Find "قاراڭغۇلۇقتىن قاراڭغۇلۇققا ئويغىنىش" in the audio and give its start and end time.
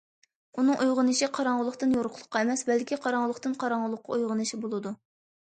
3.05-4.57